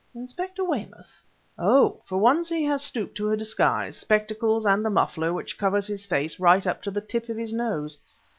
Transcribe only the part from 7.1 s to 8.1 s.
of his nose.